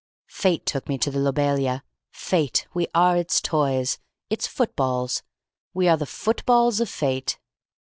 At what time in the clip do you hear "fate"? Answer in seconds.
0.31-0.65, 2.11-2.65, 6.89-7.37